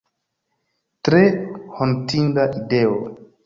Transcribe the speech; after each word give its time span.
Tre 1.09 1.21
hontinda 1.77 2.51
ideo! 2.61 3.01